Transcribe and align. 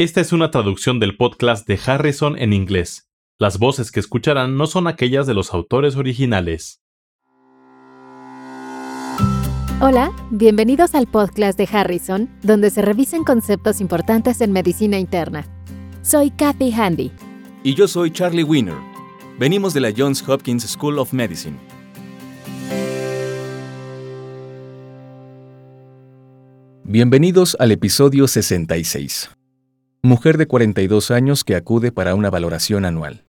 Esta 0.00 0.22
es 0.22 0.32
una 0.32 0.50
traducción 0.50 0.98
del 0.98 1.14
podcast 1.14 1.68
de 1.68 1.78
Harrison 1.84 2.38
en 2.38 2.54
inglés. 2.54 3.10
Las 3.38 3.58
voces 3.58 3.92
que 3.92 4.00
escucharán 4.00 4.56
no 4.56 4.66
son 4.66 4.86
aquellas 4.86 5.26
de 5.26 5.34
los 5.34 5.52
autores 5.52 5.94
originales. 5.96 6.80
Hola, 9.82 10.10
bienvenidos 10.30 10.94
al 10.94 11.06
podcast 11.06 11.58
de 11.58 11.68
Harrison, 11.70 12.30
donde 12.42 12.70
se 12.70 12.80
revisan 12.80 13.24
conceptos 13.24 13.82
importantes 13.82 14.40
en 14.40 14.52
medicina 14.52 14.98
interna. 14.98 15.44
Soy 16.00 16.30
Kathy 16.30 16.72
Handy. 16.72 17.12
Y 17.62 17.74
yo 17.74 17.86
soy 17.86 18.10
Charlie 18.10 18.42
Wiener. 18.42 18.78
Venimos 19.38 19.74
de 19.74 19.80
la 19.80 19.92
Johns 19.94 20.26
Hopkins 20.26 20.62
School 20.66 20.98
of 20.98 21.12
Medicine. 21.12 21.58
Bienvenidos 26.84 27.54
al 27.60 27.70
episodio 27.72 28.26
66. 28.26 29.28
Mujer 30.02 30.38
de 30.38 30.46
42 30.46 31.10
años 31.10 31.44
que 31.44 31.54
acude 31.54 31.92
para 31.92 32.14
una 32.14 32.30
valoración 32.30 32.86
anual. 32.86 33.26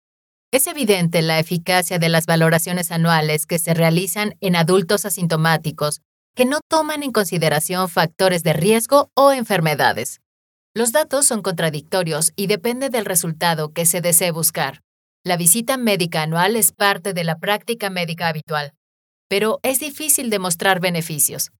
Es 0.50 0.66
evidente 0.66 1.22
la 1.22 1.38
eficacia 1.38 2.00
de 2.00 2.08
las 2.08 2.26
valoraciones 2.26 2.90
anuales 2.90 3.46
que 3.46 3.60
se 3.60 3.72
realizan 3.72 4.34
en 4.40 4.56
adultos 4.56 5.04
asintomáticos 5.06 6.00
que 6.34 6.44
no 6.44 6.58
toman 6.68 7.04
en 7.04 7.12
consideración 7.12 7.88
factores 7.88 8.42
de 8.42 8.52
riesgo 8.52 9.10
o 9.14 9.30
enfermedades. 9.30 10.20
Los 10.74 10.90
datos 10.90 11.24
son 11.24 11.40
contradictorios 11.40 12.32
y 12.34 12.48
depende 12.48 12.90
del 12.90 13.04
resultado 13.04 13.72
que 13.72 13.86
se 13.86 14.00
desee 14.00 14.32
buscar. 14.32 14.82
La 15.24 15.36
visita 15.36 15.76
médica 15.76 16.22
anual 16.22 16.56
es 16.56 16.72
parte 16.72 17.12
de 17.12 17.22
la 17.22 17.38
práctica 17.38 17.90
médica 17.90 18.26
habitual, 18.26 18.72
pero 19.28 19.60
es 19.62 19.78
difícil 19.78 20.30
demostrar 20.30 20.80
beneficios. 20.80 21.52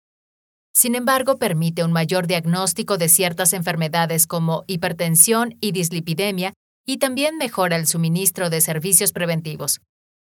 Sin 0.76 0.94
embargo, 0.94 1.38
permite 1.38 1.84
un 1.84 1.92
mayor 1.92 2.26
diagnóstico 2.26 2.98
de 2.98 3.08
ciertas 3.08 3.54
enfermedades 3.54 4.26
como 4.26 4.64
hipertensión 4.66 5.56
y 5.58 5.72
dislipidemia 5.72 6.52
y 6.86 6.98
también 6.98 7.38
mejora 7.38 7.76
el 7.76 7.86
suministro 7.86 8.50
de 8.50 8.60
servicios 8.60 9.12
preventivos. 9.12 9.80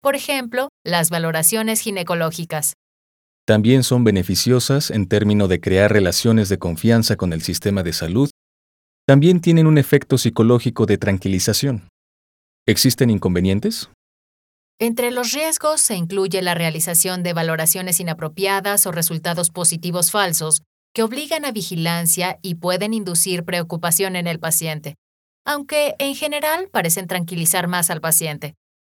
Por 0.00 0.14
ejemplo, 0.14 0.68
las 0.84 1.10
valoraciones 1.10 1.80
ginecológicas. 1.80 2.74
También 3.44 3.82
son 3.82 4.04
beneficiosas 4.04 4.92
en 4.92 5.08
términos 5.08 5.48
de 5.48 5.60
crear 5.60 5.92
relaciones 5.92 6.48
de 6.48 6.58
confianza 6.58 7.16
con 7.16 7.32
el 7.32 7.42
sistema 7.42 7.82
de 7.82 7.92
salud. 7.92 8.30
También 9.04 9.40
tienen 9.40 9.66
un 9.66 9.78
efecto 9.78 10.16
psicológico 10.16 10.86
de 10.86 10.96
tranquilización. 10.96 11.88
¿Existen 12.68 13.10
inconvenientes? 13.10 13.90
Entre 14.78 15.10
los 15.10 15.32
riesgos 15.32 15.80
se 15.80 15.94
incluye 15.96 16.42
la 16.42 16.54
realización 16.54 17.22
de 17.22 17.32
valoraciones 17.32 17.98
inapropiadas 17.98 18.86
o 18.86 18.92
resultados 18.92 19.50
positivos 19.50 20.10
falsos 20.10 20.60
que 20.92 21.02
obligan 21.02 21.46
a 21.46 21.52
vigilancia 21.52 22.38
y 22.42 22.56
pueden 22.56 22.92
inducir 22.92 23.44
preocupación 23.44 24.16
en 24.16 24.26
el 24.26 24.38
paciente, 24.38 24.96
aunque 25.46 25.94
en 25.98 26.14
general 26.14 26.68
parecen 26.70 27.06
tranquilizar 27.06 27.68
más 27.68 27.88
al 27.88 28.02
paciente. 28.02 28.54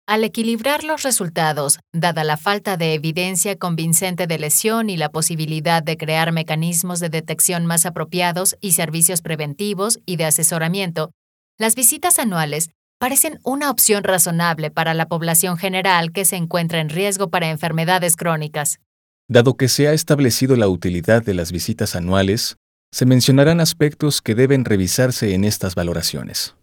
Al 0.09 0.25
equilibrar 0.25 0.83
los 0.83 1.03
resultados, 1.03 1.79
dada 1.93 2.25
la 2.25 2.37
falta 2.37 2.77
de 2.77 2.95
evidencia 2.95 3.57
convincente 3.57 4.27
de 4.27 4.39
lesión 4.39 4.91
y 4.91 4.97
la 4.97 5.11
posibilidad 5.11 5.83
de 5.83 5.97
crear 5.97 6.33
mecanismos 6.33 6.99
de 6.99 7.11
detección 7.11 7.67
más 7.67 7.87
apropiados 7.87 8.57
y 8.61 8.73
servicios 8.73 9.21
preventivos 9.21 10.01
y 10.07 10.17
de 10.17 10.25
asesoramiento, 10.25 11.13
las 11.59 11.75
visitas 11.75 12.19
anuales 12.19 12.71
parecen 12.99 13.39
una 13.45 13.71
opción 13.71 14.05
razonable 14.05 14.71
para 14.71 14.95
la 14.95 15.07
población 15.07 15.57
general 15.57 16.13
que 16.13 16.25
se 16.25 16.37
encuentra 16.37 16.81
en 16.81 16.89
riesgo 16.89 17.31
para 17.31 17.51
enfermedades 17.51 18.17
crónicas. 18.17 18.81
Dado 19.29 19.57
que 19.57 19.69
se 19.69 19.89
ha 19.89 19.93
establecido 19.93 20.57
la 20.57 20.69
utilidad 20.69 21.23
de 21.23 21.35
las 21.35 21.53
visitas 21.53 21.95
anuales, 21.95 22.57
se 22.93 23.07
mencionarán 23.07 23.61
aspectos 23.61 24.23
que 24.23 24.35
deben 24.35 24.65
revisarse 24.65 25.35
en 25.35 25.45
estas 25.45 25.75
valoraciones. 25.75 26.55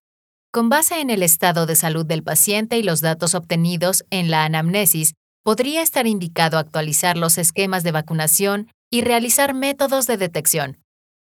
Con 0.51 0.69
base 0.69 0.99
en 0.99 1.09
el 1.09 1.21
estado 1.21 1.65
de 1.65 1.75
salud 1.75 2.05
del 2.05 2.23
paciente 2.23 2.77
y 2.77 2.83
los 2.83 3.01
datos 3.01 3.35
obtenidos 3.35 4.03
en 4.09 4.31
la 4.31 4.45
anamnesis, 4.45 5.13
podría 5.43 5.83
estar 5.83 6.07
indicado 6.07 6.57
actualizar 6.57 7.17
los 7.17 7.37
esquemas 7.37 7.83
de 7.83 7.91
vacunación 7.91 8.67
y 8.89 9.01
realizar 9.01 9.53
métodos 9.53 10.07
de 10.07 10.17
detección. 10.17 10.79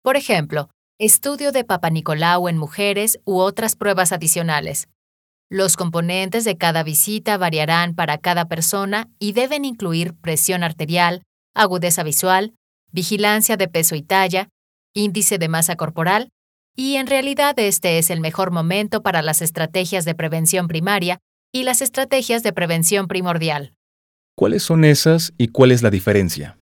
Por 0.02 0.16
ejemplo, 0.16 0.68
estudio 0.98 1.52
de 1.52 1.64
Papa 1.64 1.90
Nicolau 1.90 2.48
en 2.48 2.58
mujeres 2.58 3.20
u 3.24 3.38
otras 3.38 3.76
pruebas 3.76 4.12
adicionales. 4.12 4.88
Los 5.52 5.76
componentes 5.76 6.44
de 6.44 6.56
cada 6.56 6.84
visita 6.84 7.36
variarán 7.36 7.96
para 7.96 8.18
cada 8.18 8.44
persona 8.44 9.08
y 9.18 9.32
deben 9.32 9.64
incluir 9.64 10.14
presión 10.14 10.62
arterial, 10.62 11.22
agudeza 11.56 12.04
visual, 12.04 12.54
vigilancia 12.92 13.56
de 13.56 13.66
peso 13.66 13.96
y 13.96 14.02
talla, 14.02 14.48
índice 14.94 15.38
de 15.38 15.48
masa 15.48 15.74
corporal, 15.74 16.28
y 16.76 16.94
en 16.96 17.08
realidad 17.08 17.58
este 17.58 17.98
es 17.98 18.10
el 18.10 18.20
mejor 18.20 18.52
momento 18.52 19.02
para 19.02 19.22
las 19.22 19.42
estrategias 19.42 20.04
de 20.04 20.14
prevención 20.14 20.68
primaria 20.68 21.18
y 21.52 21.64
las 21.64 21.82
estrategias 21.82 22.44
de 22.44 22.52
prevención 22.52 23.08
primordial. 23.08 23.74
¿Cuáles 24.36 24.62
son 24.62 24.84
esas 24.84 25.32
y 25.36 25.48
cuál 25.48 25.72
es 25.72 25.82
la 25.82 25.90
diferencia? 25.90 26.58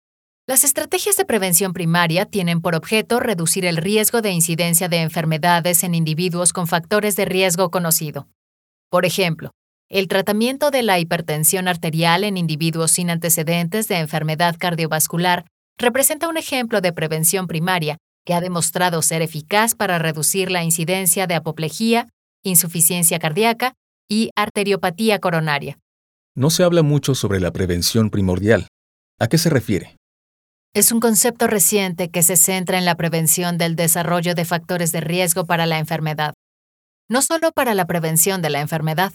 Las 0.47 0.65
estrategias 0.65 1.19
de 1.19 1.27
prevención 1.27 1.75
primaria 1.75 2.25
tienen 2.25 2.63
por 2.63 2.75
objeto 2.75 3.21
reducir 3.21 3.67
el 3.67 3.77
riesgo 3.77 4.23
de 4.23 4.31
incidencia 4.31 4.89
de 4.89 5.03
enfermedades 5.03 5.85
en 5.85 5.95
individuos 5.95 6.55
con 6.55 6.67
factores 6.67 7.17
de 7.17 7.27
riesgo 7.27 7.71
conocido. 7.71 8.29
Por 8.91 9.05
ejemplo, 9.05 9.51
el 9.91 10.09
tratamiento 10.09 10.71
de 10.71 10.83
la 10.83 10.99
hipertensión 10.99 11.69
arterial 11.69 12.25
en 12.25 12.37
individuos 12.37 12.91
sin 12.91 13.11
antecedentes 13.11 13.89
de 13.89 13.99
enfermedad 13.99 14.57
cardiovascular 14.59 15.47
representa 15.79 16.29
un 16.29 16.37
ejemplo 16.37 16.81
de 16.81 16.93
prevención 16.93 17.47
primaria 17.47 17.99
que 18.25 18.35
ha 18.35 18.41
demostrado 18.41 19.01
ser 19.03 19.23
eficaz 19.23 19.75
para 19.75 19.99
reducir 19.99 20.51
la 20.51 20.63
incidencia 20.63 21.27
de 21.27 21.35
apoplejía, 21.35 22.09
insuficiencia 22.43 23.19
cardíaca 23.19 23.75
y 24.09 24.31
arteriopatía 24.37 25.19
coronaria. 25.19 25.79
No 26.35 26.51
se 26.51 26.63
habla 26.63 26.83
mucho 26.83 27.15
sobre 27.15 27.41
la 27.41 27.53
prevención 27.53 28.11
primordial. 28.11 28.69
¿A 29.19 29.29
qué 29.29 29.39
se 29.39 29.51
refiere? 29.51 29.97
Es 30.75 30.93
un 30.93 31.01
concepto 31.01 31.47
reciente 31.47 32.11
que 32.11 32.23
se 32.23 32.37
centra 32.37 32.79
en 32.79 32.85
la 32.85 32.95
prevención 32.95 33.59
del 33.59 33.75
desarrollo 33.75 34.35
de 34.35 34.45
factores 34.45 34.93
de 34.93 35.01
riesgo 35.01 35.47
para 35.47 35.67
la 35.67 35.79
enfermedad, 35.79 36.35
no 37.09 37.23
solo 37.23 37.53
para 37.53 37.75
la 37.75 37.87
prevención 37.87 38.43
de 38.43 38.51
la 38.51 38.61
enfermedad. 38.61 39.13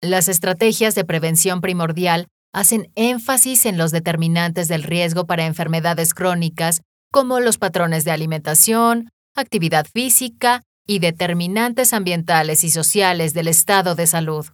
Las 0.00 0.28
estrategias 0.28 0.94
de 0.94 1.04
prevención 1.04 1.60
primordial 1.60 2.28
hacen 2.52 2.90
énfasis 2.94 3.66
en 3.66 3.76
los 3.76 3.90
determinantes 3.90 4.68
del 4.68 4.82
riesgo 4.82 5.26
para 5.26 5.46
enfermedades 5.46 6.14
crónicas, 6.14 6.82
como 7.12 7.40
los 7.40 7.58
patrones 7.58 8.04
de 8.04 8.10
alimentación, 8.10 9.10
actividad 9.34 9.86
física 9.92 10.62
y 10.86 10.98
determinantes 10.98 11.92
ambientales 11.92 12.64
y 12.64 12.70
sociales 12.70 13.34
del 13.34 13.48
estado 13.48 13.94
de 13.94 14.06
salud. 14.06 14.46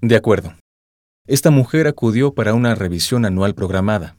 De 0.00 0.16
acuerdo. 0.16 0.54
Esta 1.26 1.50
mujer 1.50 1.86
acudió 1.86 2.34
para 2.34 2.54
una 2.54 2.74
revisión 2.74 3.24
anual 3.24 3.54
programada. 3.54 4.16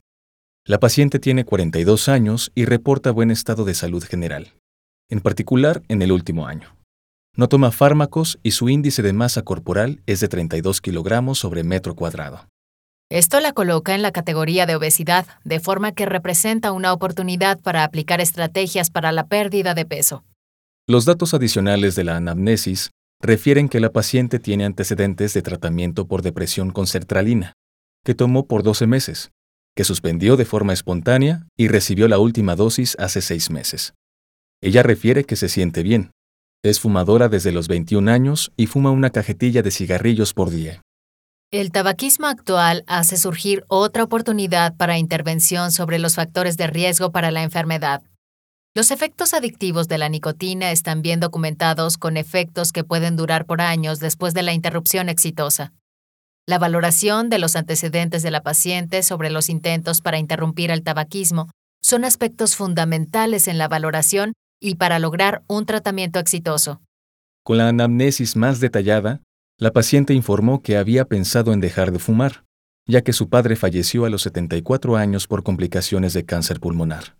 La 0.66 0.80
paciente 0.80 1.20
tiene 1.20 1.46
42 1.46 2.10
años 2.10 2.52
y 2.54 2.66
reporta 2.66 3.12
buen 3.12 3.32
estado 3.32 3.64
de 3.64 3.74
salud 3.74 4.04
general, 4.04 4.54
en 5.10 5.22
particular 5.22 5.82
en 5.88 6.02
el 6.02 6.12
último 6.12 6.48
año. 6.48 6.78
No 7.38 7.48
toma 7.48 7.72
fármacos 7.72 8.40
y 8.42 8.52
su 8.52 8.68
índice 8.68 9.04
de 9.04 9.14
masa 9.14 9.44
corporal 9.44 10.02
es 10.08 10.20
de 10.22 10.28
32 10.28 10.82
kilogramos 10.82 11.38
sobre 11.38 11.64
metro 11.64 11.96
cuadrado. 11.96 12.48
Esto 13.12 13.40
la 13.40 13.54
coloca 13.54 13.94
en 13.94 14.02
la 14.02 14.12
categoría 14.12 14.66
de 14.66 14.76
obesidad, 14.76 15.28
de 15.46 15.60
forma 15.60 15.92
que 15.92 16.08
representa 16.08 16.72
una 16.72 16.92
oportunidad 16.92 17.60
para 17.60 17.84
aplicar 17.84 18.22
estrategias 18.22 18.90
para 18.90 19.12
la 19.12 19.28
pérdida 19.28 19.76
de 19.76 19.86
peso. 19.86 20.24
Los 20.88 21.06
datos 21.06 21.36
adicionales 21.36 21.96
de 21.96 22.06
la 22.06 22.18
anamnesis 22.18 22.90
refieren 23.22 23.70
que 23.70 23.80
la 23.80 23.92
paciente 23.92 24.40
tiene 24.40 24.66
antecedentes 24.66 25.36
de 25.36 25.44
tratamiento 25.44 26.08
por 26.08 26.24
depresión 26.24 26.72
con 26.72 26.88
sertralina, 26.88 27.54
que 28.04 28.16
tomó 28.16 28.48
por 28.48 28.64
12 28.64 28.88
meses, 28.88 29.30
que 29.76 29.84
suspendió 29.84 30.38
de 30.38 30.46
forma 30.46 30.74
espontánea 30.74 31.46
y 31.56 31.68
recibió 31.68 32.08
la 32.08 32.18
última 32.18 32.56
dosis 32.56 32.96
hace 32.98 33.22
seis 33.22 33.52
meses. 33.52 33.94
Ella 34.60 34.82
refiere 34.82 35.24
que 35.24 35.36
se 35.36 35.50
siente 35.50 35.84
bien. 35.84 36.10
Es 36.64 36.80
fumadora 36.80 37.30
desde 37.30 37.52
los 37.52 37.68
21 37.68 38.12
años 38.12 38.52
y 38.58 38.66
fuma 38.66 38.92
una 38.92 39.10
cajetilla 39.10 39.62
de 39.62 39.72
cigarrillos 39.72 40.34
por 40.34 40.50
día. 40.50 40.82
El 41.52 41.72
tabaquismo 41.72 42.28
actual 42.28 42.84
hace 42.88 43.16
surgir 43.16 43.64
otra 43.70 44.04
oportunidad 44.04 44.76
para 44.76 44.98
intervención 44.98 45.72
sobre 45.72 45.98
los 45.98 46.16
factores 46.16 46.58
de 46.58 46.68
riesgo 46.68 47.12
para 47.12 47.32
la 47.32 47.44
enfermedad. 47.44 48.02
Los 48.76 48.92
efectos 48.92 49.34
adictivos 49.34 49.88
de 49.88 49.98
la 49.98 50.10
nicotina 50.10 50.72
están 50.72 51.02
bien 51.02 51.20
documentados 51.20 51.98
con 51.98 52.18
efectos 52.18 52.72
que 52.72 52.84
pueden 52.84 53.16
durar 53.16 53.46
por 53.46 53.62
años 53.62 54.00
después 54.00 54.34
de 54.34 54.44
la 54.44 54.54
interrupción 54.54 55.10
exitosa. 55.10 55.74
La 56.46 56.60
valoración 56.60 57.30
de 57.30 57.40
los 57.40 57.56
antecedentes 57.56 58.24
de 58.24 58.32
la 58.32 58.42
paciente 58.42 59.04
sobre 59.04 59.30
los 59.30 59.50
intentos 59.50 60.02
para 60.02 60.18
interrumpir 60.18 60.70
el 60.70 60.84
tabaquismo 60.84 61.50
son 61.82 62.04
aspectos 62.04 62.56
fundamentales 62.56 63.48
en 63.48 63.58
la 63.58 63.68
valoración 63.68 64.34
y 64.60 64.76
para 64.76 65.00
lograr 65.00 65.44
un 65.48 65.66
tratamiento 65.66 66.20
exitoso. 66.20 66.82
Con 67.44 67.58
la 67.58 67.70
anamnesis 67.70 68.36
más 68.36 68.60
detallada, 68.60 69.22
la 69.60 69.72
paciente 69.72 70.14
informó 70.14 70.62
que 70.62 70.78
había 70.78 71.06
pensado 71.06 71.54
en 71.54 71.62
dejar 71.62 71.92
de 71.92 72.00
fumar, 72.00 72.44
ya 72.88 73.02
que 73.02 73.14
su 73.14 73.30
padre 73.30 73.56
falleció 73.56 74.06
a 74.06 74.10
los 74.10 74.22
74 74.22 74.96
años 74.96 75.28
por 75.28 75.44
complicaciones 75.44 76.14
de 76.14 76.26
cáncer 76.26 76.60
pulmonar. 76.60 77.18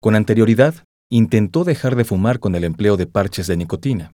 Con 0.00 0.14
anterioridad, 0.14 0.74
intentó 1.10 1.64
dejar 1.64 1.96
de 1.96 2.04
fumar 2.04 2.38
con 2.38 2.54
el 2.54 2.64
empleo 2.64 2.96
de 2.96 3.06
parches 3.06 3.46
de 3.46 3.56
nicotina, 3.56 4.12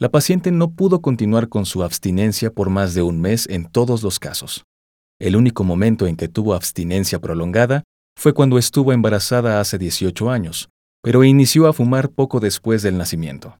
La 0.00 0.10
paciente 0.10 0.50
no 0.50 0.72
pudo 0.72 1.00
continuar 1.00 1.48
con 1.48 1.66
su 1.66 1.84
abstinencia 1.84 2.50
por 2.52 2.68
más 2.68 2.94
de 2.94 3.02
un 3.02 3.20
mes 3.20 3.48
en 3.48 3.70
todos 3.70 4.02
los 4.02 4.18
casos. 4.18 4.64
El 5.20 5.36
único 5.36 5.62
momento 5.62 6.08
en 6.08 6.16
que 6.16 6.26
tuvo 6.26 6.54
abstinencia 6.54 7.20
prolongada 7.20 7.84
fue 8.18 8.34
cuando 8.34 8.58
estuvo 8.58 8.92
embarazada 8.92 9.60
hace 9.60 9.78
18 9.78 10.30
años, 10.30 10.68
pero 11.04 11.22
inició 11.22 11.66
a 11.66 11.74
fumar 11.74 12.08
poco 12.08 12.40
después 12.40 12.80
del 12.80 12.96
nacimiento. 12.96 13.58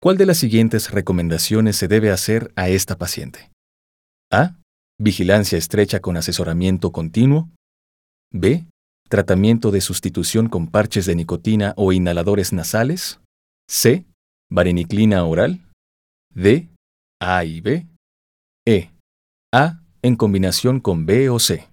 ¿Cuál 0.00 0.16
de 0.16 0.26
las 0.26 0.38
siguientes 0.38 0.92
recomendaciones 0.92 1.74
se 1.74 1.88
debe 1.88 2.12
hacer 2.12 2.52
a 2.54 2.68
esta 2.68 2.96
paciente? 2.96 3.50
A. 4.30 4.54
Vigilancia 4.96 5.58
estrecha 5.58 5.98
con 5.98 6.16
asesoramiento 6.16 6.92
continuo. 6.92 7.50
B. 8.32 8.64
Tratamiento 9.08 9.72
de 9.72 9.80
sustitución 9.80 10.48
con 10.48 10.68
parches 10.68 11.04
de 11.06 11.16
nicotina 11.16 11.74
o 11.76 11.92
inhaladores 11.92 12.52
nasales. 12.52 13.18
C. 13.68 14.06
Vareniclina 14.48 15.24
oral. 15.24 15.66
D. 16.32 16.68
A 17.20 17.44
y 17.44 17.60
B. 17.60 17.88
E. 18.64 18.90
A 19.52 19.80
en 20.00 20.14
combinación 20.14 20.78
con 20.78 21.06
B 21.06 21.28
o 21.28 21.40
C. 21.40 21.68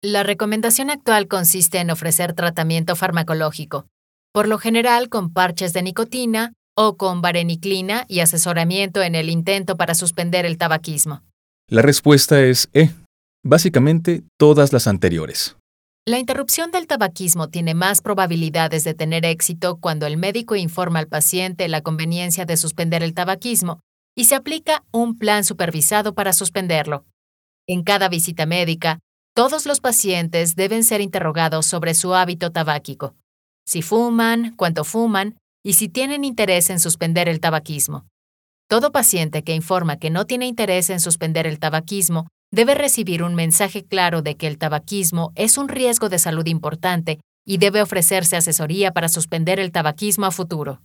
La 0.00 0.22
recomendación 0.22 0.90
actual 0.90 1.26
consiste 1.26 1.78
en 1.78 1.90
ofrecer 1.90 2.34
tratamiento 2.34 2.94
farmacológico, 2.94 3.88
por 4.36 4.48
lo 4.48 4.58
general 4.58 5.08
con 5.08 5.32
parches 5.32 5.72
de 5.72 5.80
nicotina 5.80 6.52
o 6.76 6.98
con 6.98 7.22
vareniclina 7.22 8.04
y 8.06 8.20
asesoramiento 8.20 9.02
en 9.02 9.14
el 9.14 9.30
intento 9.30 9.78
para 9.78 9.94
suspender 9.94 10.44
el 10.44 10.58
tabaquismo. 10.58 11.22
La 11.70 11.80
respuesta 11.80 12.42
es 12.42 12.68
E. 12.74 12.90
Básicamente 13.42 14.24
todas 14.38 14.74
las 14.74 14.88
anteriores. 14.88 15.56
La 16.04 16.18
interrupción 16.18 16.70
del 16.70 16.86
tabaquismo 16.86 17.48
tiene 17.48 17.72
más 17.72 18.02
probabilidades 18.02 18.84
de 18.84 18.92
tener 18.92 19.24
éxito 19.24 19.78
cuando 19.78 20.04
el 20.04 20.18
médico 20.18 20.54
informa 20.54 20.98
al 20.98 21.08
paciente 21.08 21.66
la 21.68 21.80
conveniencia 21.80 22.44
de 22.44 22.58
suspender 22.58 23.02
el 23.02 23.14
tabaquismo 23.14 23.80
y 24.14 24.26
se 24.26 24.34
aplica 24.34 24.84
un 24.92 25.16
plan 25.16 25.44
supervisado 25.44 26.14
para 26.14 26.34
suspenderlo. 26.34 27.06
En 27.66 27.82
cada 27.82 28.10
visita 28.10 28.44
médica, 28.44 28.98
todos 29.34 29.64
los 29.64 29.80
pacientes 29.80 30.56
deben 30.56 30.84
ser 30.84 31.00
interrogados 31.00 31.64
sobre 31.64 31.94
su 31.94 32.14
hábito 32.14 32.52
tabáquico, 32.52 33.14
si 33.66 33.82
fuman, 33.82 34.54
cuánto 34.56 34.84
fuman 34.84 35.36
y 35.64 35.74
si 35.74 35.88
tienen 35.88 36.24
interés 36.24 36.70
en 36.70 36.78
suspender 36.78 37.28
el 37.28 37.40
tabaquismo. 37.40 38.06
Todo 38.68 38.92
paciente 38.92 39.42
que 39.42 39.54
informa 39.54 39.96
que 39.98 40.10
no 40.10 40.26
tiene 40.26 40.46
interés 40.46 40.90
en 40.90 41.00
suspender 41.00 41.46
el 41.46 41.58
tabaquismo 41.58 42.28
debe 42.52 42.74
recibir 42.74 43.22
un 43.22 43.34
mensaje 43.34 43.84
claro 43.84 44.22
de 44.22 44.36
que 44.36 44.46
el 44.46 44.58
tabaquismo 44.58 45.32
es 45.34 45.58
un 45.58 45.68
riesgo 45.68 46.08
de 46.08 46.18
salud 46.18 46.46
importante 46.46 47.20
y 47.44 47.58
debe 47.58 47.82
ofrecerse 47.82 48.36
asesoría 48.36 48.92
para 48.92 49.08
suspender 49.08 49.60
el 49.60 49.72
tabaquismo 49.72 50.26
a 50.26 50.30
futuro. 50.30 50.80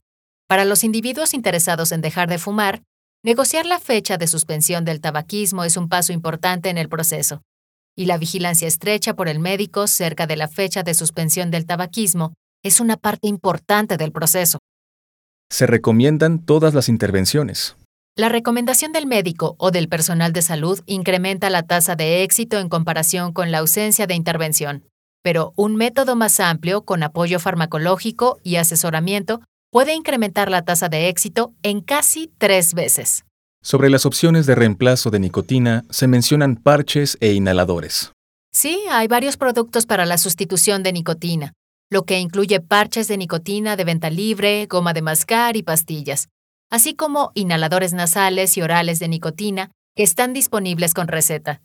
Para 0.48 0.66
los 0.66 0.84
individuos 0.84 1.34
interesados 1.34 1.92
en 1.92 2.02
dejar 2.02 2.30
de 2.30 2.40
fumar, 2.40 2.82
negociar 3.24 3.66
la 3.66 3.80
fecha 3.80 4.18
de 4.18 4.28
suspensión 4.28 4.86
del 4.86 5.02
tabaquismo 5.02 5.64
es 5.64 5.78
un 5.78 5.88
paso 5.90 6.14
importante 6.14 6.70
en 6.70 6.78
el 6.78 6.90
proceso, 6.90 7.42
y 7.96 8.06
la 8.06 8.18
vigilancia 8.18 8.68
estrecha 8.68 9.16
por 9.16 9.28
el 9.28 9.40
médico 9.40 9.88
cerca 9.88 10.28
de 10.28 10.36
la 10.36 10.48
fecha 10.48 10.84
de 10.84 10.94
suspensión 10.94 11.52
del 11.52 11.66
tabaquismo 11.66 12.34
es 12.64 12.80
una 12.80 12.98
parte 12.98 13.28
importante 13.28 13.98
del 13.98 14.12
proceso. 14.12 14.60
Se 15.50 15.68
recomiendan 15.68 16.40
todas 16.46 16.74
las 16.74 16.90
intervenciones. 16.90 17.76
La 18.16 18.30
recomendación 18.30 18.92
del 18.92 19.08
médico 19.08 19.56
o 19.58 19.72
del 19.72 19.88
personal 19.88 20.34
de 20.34 20.42
salud 20.42 20.82
incrementa 20.86 21.50
la 21.50 21.64
tasa 21.64 21.96
de 21.96 22.24
éxito 22.24 22.60
en 22.60 22.70
comparación 22.70 23.32
con 23.32 23.52
la 23.52 23.60
ausencia 23.60 24.06
de 24.06 24.16
intervención, 24.16 24.84
pero 25.24 25.54
un 25.56 25.76
método 25.76 26.16
más 26.16 26.40
amplio 26.40 26.84
con 26.84 27.04
apoyo 27.04 27.40
farmacológico 27.40 28.40
y 28.44 28.58
asesoramiento 28.58 29.42
puede 29.72 29.96
incrementar 29.96 30.52
la 30.52 30.64
tasa 30.64 30.90
de 30.90 31.08
éxito 31.08 31.54
en 31.64 31.82
casi 31.82 32.30
tres 32.38 32.74
veces. 32.74 33.24
Sobre 33.64 33.90
las 33.90 34.06
opciones 34.06 34.46
de 34.46 34.56
reemplazo 34.56 35.10
de 35.10 35.20
nicotina 35.20 35.86
se 35.90 36.08
mencionan 36.08 36.56
parches 36.56 37.18
e 37.22 37.34
inhaladores. 37.34 38.12
Sí, 38.52 38.82
hay 38.90 39.08
varios 39.08 39.38
productos 39.38 39.86
para 39.86 40.06
la 40.06 40.18
sustitución 40.18 40.84
de 40.84 40.92
nicotina, 40.92 41.54
lo 41.92 42.06
que 42.06 42.20
incluye 42.20 42.62
parches 42.62 43.08
de 43.10 43.18
nicotina 43.18 43.76
de 43.76 43.84
venta 43.84 44.10
libre, 44.10 44.66
goma 44.68 44.94
de 44.94 45.02
mascar 45.02 45.58
y 45.58 45.62
pastillas, 45.62 46.30
así 46.72 46.96
como 46.96 47.32
inhaladores 47.36 47.94
nasales 47.94 48.58
y 48.58 48.62
orales 48.62 49.00
de 49.00 49.10
nicotina 49.10 49.72
que 49.96 50.04
están 50.04 50.32
disponibles 50.32 50.94
con 50.94 51.10
receta. 51.10 51.62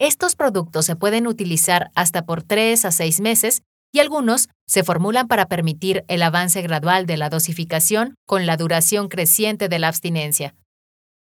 Estos 0.00 0.34
productos 0.34 0.84
se 0.84 0.96
pueden 0.96 1.28
utilizar 1.28 1.90
hasta 1.94 2.26
por 2.26 2.42
3 2.42 2.84
a 2.84 2.90
6 2.90 3.20
meses 3.20 3.62
y 3.92 4.00
algunos 4.00 4.48
se 4.66 4.82
formulan 4.82 5.28
para 5.28 5.46
permitir 5.46 6.04
el 6.08 6.22
avance 6.22 6.60
gradual 6.60 7.06
de 7.06 7.16
la 7.16 7.30
dosificación 7.30 8.16
con 8.26 8.46
la 8.46 8.56
duración 8.56 9.08
creciente 9.08 9.68
de 9.68 9.78
la 9.78 9.88
abstinencia. 9.88 10.56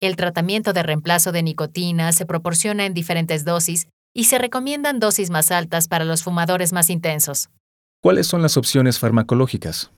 El 0.01 0.15
tratamiento 0.15 0.73
de 0.73 0.85
reemplazo 0.85 1.33
de 1.33 1.43
nicotina 1.43 2.13
se 2.13 2.25
proporciona 2.25 2.87
en 2.87 2.95
diferentes 2.95 3.45
dosis 3.45 3.89
y 4.15 4.25
se 4.25 4.39
recomiendan 4.39 5.01
dosis 5.01 5.31
más 5.31 5.51
altas 5.51 5.89
para 5.89 6.05
los 6.05 6.23
fumadores 6.23 6.73
más 6.73 6.89
intensos. 6.89 7.49
¿Cuáles 8.05 8.27
son 8.27 8.43
las 8.43 8.59
opciones 8.59 8.99
farmacológicas? 8.99 9.91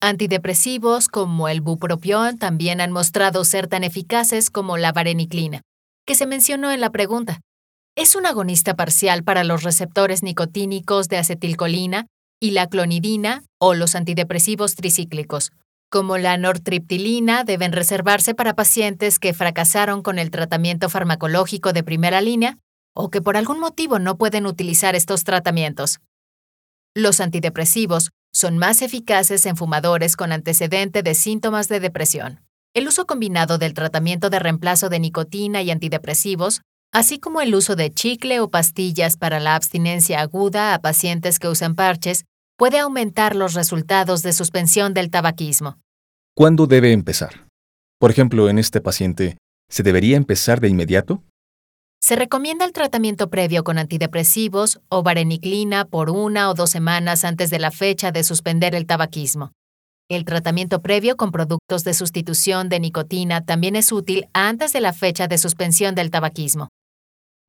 Antidepresivos 0.00 1.08
como 1.08 1.48
el 1.48 1.60
bupropión 1.60 2.38
también 2.38 2.80
han 2.80 2.92
mostrado 2.92 3.44
ser 3.44 3.66
tan 3.66 3.82
eficaces 3.82 4.48
como 4.48 4.76
la 4.76 4.92
vareniclina, 4.92 5.62
que 6.06 6.14
se 6.14 6.26
mencionó 6.26 6.70
en 6.70 6.80
la 6.80 6.90
pregunta. 6.90 7.40
Es 7.96 8.14
un 8.14 8.26
agonista 8.26 8.76
parcial 8.76 9.24
para 9.24 9.42
los 9.42 9.64
receptores 9.64 10.22
nicotínicos 10.22 11.08
de 11.08 11.18
acetilcolina 11.18 12.06
y 12.40 12.52
la 12.52 12.68
clonidina 12.68 13.42
o 13.58 13.74
los 13.74 13.96
antidepresivos 13.96 14.76
tricíclicos, 14.76 15.50
como 15.90 16.18
la 16.18 16.36
nortriptilina, 16.36 17.42
deben 17.42 17.72
reservarse 17.72 18.36
para 18.36 18.54
pacientes 18.54 19.18
que 19.18 19.34
fracasaron 19.34 20.02
con 20.02 20.20
el 20.20 20.30
tratamiento 20.30 20.88
farmacológico 20.88 21.72
de 21.72 21.82
primera 21.82 22.20
línea 22.20 22.58
o 22.94 23.10
que 23.10 23.20
por 23.20 23.36
algún 23.36 23.58
motivo 23.58 23.98
no 23.98 24.16
pueden 24.16 24.46
utilizar 24.46 24.94
estos 24.94 25.24
tratamientos. 25.24 25.98
Los 26.94 27.20
antidepresivos 27.20 28.10
son 28.34 28.58
más 28.58 28.82
eficaces 28.82 29.46
en 29.46 29.56
fumadores 29.56 30.14
con 30.14 30.30
antecedente 30.30 31.02
de 31.02 31.14
síntomas 31.14 31.68
de 31.68 31.80
depresión. 31.80 32.40
El 32.74 32.86
uso 32.86 33.06
combinado 33.06 33.56
del 33.56 33.72
tratamiento 33.72 34.28
de 34.28 34.38
reemplazo 34.38 34.90
de 34.90 35.00
nicotina 35.00 35.62
y 35.62 35.70
antidepresivos, 35.70 36.60
así 36.92 37.18
como 37.18 37.40
el 37.40 37.54
uso 37.54 37.76
de 37.76 37.90
chicle 37.90 38.40
o 38.40 38.50
pastillas 38.50 39.16
para 39.16 39.40
la 39.40 39.54
abstinencia 39.54 40.20
aguda 40.20 40.74
a 40.74 40.80
pacientes 40.80 41.38
que 41.38 41.48
usan 41.48 41.74
parches, 41.74 42.24
puede 42.58 42.78
aumentar 42.78 43.36
los 43.36 43.54
resultados 43.54 44.22
de 44.22 44.34
suspensión 44.34 44.92
del 44.92 45.10
tabaquismo. 45.10 45.78
¿Cuándo 46.34 46.66
debe 46.66 46.92
empezar? 46.92 47.46
Por 47.98 48.10
ejemplo, 48.10 48.50
en 48.50 48.58
este 48.58 48.82
paciente, 48.82 49.38
¿se 49.70 49.82
debería 49.82 50.18
empezar 50.18 50.60
de 50.60 50.68
inmediato? 50.68 51.22
Se 52.04 52.16
recomienda 52.16 52.64
el 52.64 52.72
tratamiento 52.72 53.30
previo 53.30 53.62
con 53.62 53.78
antidepresivos 53.78 54.80
o 54.88 55.04
vareniclina 55.04 55.84
por 55.84 56.10
una 56.10 56.50
o 56.50 56.54
dos 56.54 56.70
semanas 56.70 57.24
antes 57.24 57.48
de 57.48 57.60
la 57.60 57.70
fecha 57.70 58.10
de 58.10 58.24
suspender 58.24 58.74
el 58.74 58.86
tabaquismo. 58.86 59.52
El 60.10 60.24
tratamiento 60.24 60.82
previo 60.82 61.16
con 61.16 61.30
productos 61.30 61.84
de 61.84 61.94
sustitución 61.94 62.68
de 62.68 62.80
nicotina 62.80 63.44
también 63.44 63.76
es 63.76 63.92
útil 63.92 64.26
antes 64.32 64.72
de 64.72 64.80
la 64.80 64.92
fecha 64.92 65.28
de 65.28 65.38
suspensión 65.38 65.94
del 65.94 66.10
tabaquismo. 66.10 66.70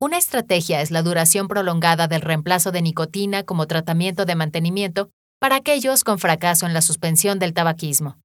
Una 0.00 0.18
estrategia 0.18 0.82
es 0.82 0.92
la 0.92 1.02
duración 1.02 1.48
prolongada 1.48 2.06
del 2.06 2.20
reemplazo 2.20 2.70
de 2.70 2.82
nicotina 2.82 3.42
como 3.42 3.66
tratamiento 3.66 4.24
de 4.24 4.36
mantenimiento 4.36 5.10
para 5.40 5.56
aquellos 5.56 6.04
con 6.04 6.20
fracaso 6.20 6.64
en 6.64 6.74
la 6.74 6.80
suspensión 6.80 7.40
del 7.40 7.54
tabaquismo. 7.54 8.18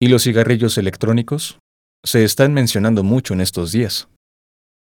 ¿Y 0.00 0.08
los 0.08 0.22
cigarrillos 0.22 0.78
electrónicos? 0.78 1.58
Se 2.04 2.22
están 2.22 2.54
mencionando 2.54 3.02
mucho 3.02 3.34
en 3.34 3.40
estos 3.40 3.72
días. 3.72 4.06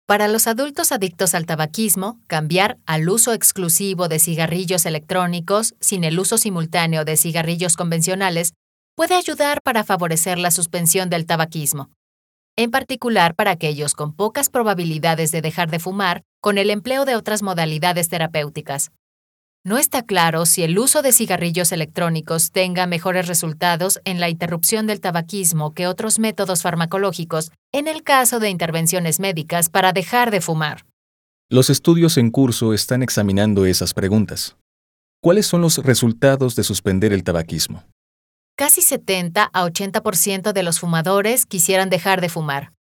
Para 0.09 0.27
los 0.27 0.47
adultos 0.47 0.91
adictos 0.91 1.35
al 1.35 1.45
tabaquismo, 1.45 2.19
cambiar 2.29 2.79
al 2.87 3.11
uso 3.11 3.35
exclusivo 3.35 4.09
de 4.09 4.19
cigarrillos 4.19 4.87
electrónicos 4.87 5.75
sin 5.81 6.03
el 6.03 6.19
uso 6.19 6.39
simultáneo 6.39 7.05
de 7.05 7.19
cigarrillos 7.19 7.77
convencionales 7.77 8.55
puede 8.97 9.17
ayudar 9.17 9.61
para 9.61 9.85
favorecer 9.85 10.39
la 10.39 10.51
suspensión 10.51 11.11
del 11.11 11.27
tabaquismo, 11.27 11.91
en 12.57 12.71
particular 12.71 13.35
para 13.35 13.51
aquellos 13.51 13.93
con 13.93 14.15
pocas 14.15 14.49
probabilidades 14.49 15.31
de 15.31 15.43
dejar 15.43 15.71
de 15.71 15.79
fumar 15.79 16.23
con 16.41 16.57
el 16.57 16.71
empleo 16.71 17.05
de 17.05 17.15
otras 17.15 17.43
modalidades 17.43 18.09
terapéuticas. 18.09 18.91
No 19.69 19.77
está 19.77 20.03
claro 20.03 20.47
si 20.47 20.63
el 20.63 20.79
uso 20.79 21.03
de 21.03 21.13
cigarrillos 21.13 21.73
electrónicos 21.73 22.53
tenga 22.53 22.87
mejores 22.87 23.29
resultados 23.29 24.01
en 24.07 24.19
la 24.19 24.31
interrupción 24.31 24.87
del 24.87 25.03
tabaquismo 25.03 25.75
que 25.75 25.87
otros 25.87 26.19
métodos 26.19 26.63
farmacológicos 26.63 27.51
en 27.71 27.87
el 27.87 28.03
caso 28.03 28.41
de 28.41 28.49
intervenciones 28.49 29.21
médicas 29.21 29.69
para 29.69 29.93
dejar 29.93 30.31
de 30.31 30.41
fumar. 30.41 30.87
Los 31.51 31.69
estudios 31.69 32.17
en 32.17 32.31
curso 32.31 32.73
están 32.73 33.03
examinando 33.03 33.67
esas 33.67 33.93
preguntas. 33.93 34.57
¿Cuáles 35.21 35.45
son 35.45 35.61
los 35.61 35.77
resultados 35.77 36.57
de 36.57 36.65
suspender 36.65 37.13
el 37.13 37.23
tabaquismo? 37.23 37.85
Casi 38.57 38.81
70 38.81 39.51
a 39.53 39.67
80% 39.67 40.55
de 40.55 40.63
los 40.63 40.81
fumadores 40.81 41.45
quisieran 41.45 41.91
dejar 41.91 42.23
de 42.23 42.31
fumar. 42.31 42.73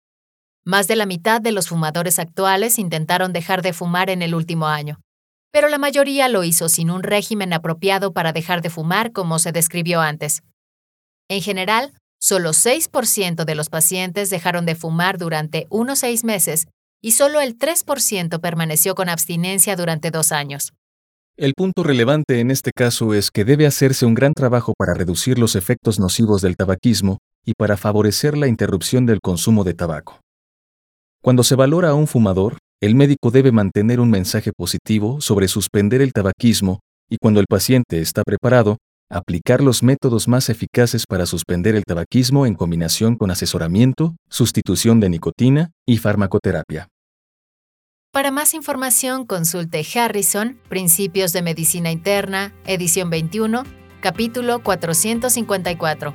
Más 0.64 0.88
de 0.88 0.96
la 0.96 1.04
mitad 1.04 1.42
de 1.42 1.52
los 1.52 1.68
fumadores 1.68 2.18
actuales 2.18 2.78
intentaron 2.78 3.34
dejar 3.34 3.60
de 3.60 3.74
fumar 3.74 4.08
en 4.08 4.22
el 4.22 4.34
último 4.34 4.68
año 4.68 4.98
pero 5.50 5.68
la 5.68 5.78
mayoría 5.78 6.28
lo 6.28 6.44
hizo 6.44 6.68
sin 6.68 6.90
un 6.90 7.02
régimen 7.02 7.52
apropiado 7.52 8.12
para 8.12 8.32
dejar 8.32 8.62
de 8.62 8.70
fumar 8.70 9.12
como 9.12 9.38
se 9.38 9.52
describió 9.52 10.00
antes. 10.00 10.42
En 11.28 11.42
general, 11.42 11.92
solo 12.20 12.50
6% 12.50 13.44
de 13.44 13.54
los 13.54 13.68
pacientes 13.68 14.30
dejaron 14.30 14.66
de 14.66 14.74
fumar 14.74 15.18
durante 15.18 15.66
unos 15.70 16.00
seis 16.00 16.24
meses 16.24 16.66
y 17.00 17.12
solo 17.12 17.40
el 17.40 17.58
3% 17.58 18.40
permaneció 18.40 18.94
con 18.94 19.08
abstinencia 19.08 19.76
durante 19.76 20.10
dos 20.10 20.32
años. 20.32 20.72
El 21.36 21.54
punto 21.54 21.84
relevante 21.84 22.40
en 22.40 22.50
este 22.50 22.72
caso 22.72 23.14
es 23.14 23.30
que 23.30 23.44
debe 23.44 23.66
hacerse 23.66 24.04
un 24.04 24.14
gran 24.14 24.32
trabajo 24.34 24.72
para 24.76 24.94
reducir 24.94 25.38
los 25.38 25.54
efectos 25.54 26.00
nocivos 26.00 26.42
del 26.42 26.56
tabaquismo 26.56 27.18
y 27.44 27.52
para 27.56 27.76
favorecer 27.76 28.36
la 28.36 28.48
interrupción 28.48 29.06
del 29.06 29.20
consumo 29.22 29.62
de 29.62 29.74
tabaco. 29.74 30.20
Cuando 31.22 31.44
se 31.44 31.54
valora 31.54 31.90
a 31.90 31.94
un 31.94 32.08
fumador, 32.08 32.58
el 32.80 32.94
médico 32.94 33.30
debe 33.30 33.50
mantener 33.50 33.98
un 33.98 34.10
mensaje 34.10 34.52
positivo 34.56 35.20
sobre 35.20 35.48
suspender 35.48 36.00
el 36.00 36.12
tabaquismo 36.12 36.80
y 37.10 37.16
cuando 37.20 37.40
el 37.40 37.46
paciente 37.48 38.00
está 38.00 38.22
preparado, 38.22 38.78
aplicar 39.10 39.62
los 39.62 39.82
métodos 39.82 40.28
más 40.28 40.48
eficaces 40.48 41.04
para 41.08 41.26
suspender 41.26 41.74
el 41.74 41.84
tabaquismo 41.84 42.46
en 42.46 42.54
combinación 42.54 43.16
con 43.16 43.30
asesoramiento, 43.30 44.14
sustitución 44.28 45.00
de 45.00 45.08
nicotina 45.08 45.70
y 45.86 45.96
farmacoterapia. 45.96 46.88
Para 48.12 48.30
más 48.30 48.54
información, 48.54 49.26
consulte 49.26 49.84
Harrison, 49.94 50.58
Principios 50.68 51.32
de 51.32 51.42
Medicina 51.42 51.90
Interna, 51.90 52.54
edición 52.64 53.10
21, 53.10 53.64
capítulo 54.00 54.62
454. 54.62 56.12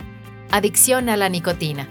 Adicción 0.52 1.10
a 1.10 1.18
la 1.18 1.30
nicotina. 1.30 1.90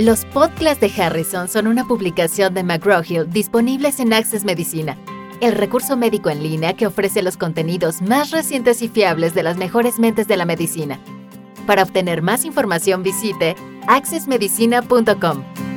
Los 0.00 0.24
podcasts 0.24 0.80
de 0.80 0.90
Harrison 1.02 1.46
son 1.46 1.66
una 1.66 1.86
publicación 1.86 2.54
de 2.54 2.64
McGraw-Hill 2.64 3.28
disponibles 3.28 4.00
en 4.00 4.14
Access 4.14 4.44
Medicina, 4.44 4.96
el 5.42 5.52
recurso 5.52 5.94
médico 5.94 6.30
en 6.30 6.42
línea 6.42 6.72
que 6.72 6.86
ofrece 6.86 7.20
los 7.20 7.36
contenidos 7.36 8.00
más 8.00 8.30
recientes 8.30 8.80
y 8.80 8.88
fiables 8.88 9.34
de 9.34 9.42
las 9.42 9.58
mejores 9.58 9.98
mentes 9.98 10.26
de 10.26 10.38
la 10.38 10.46
medicina. 10.46 10.98
Para 11.66 11.82
obtener 11.82 12.22
más 12.22 12.46
información 12.46 13.02
visite 13.02 13.56
accessmedicina.com. 13.88 15.69